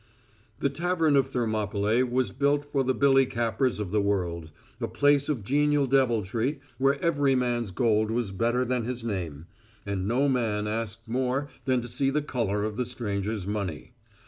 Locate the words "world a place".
4.01-5.29